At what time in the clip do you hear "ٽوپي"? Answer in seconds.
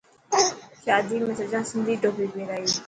2.03-2.25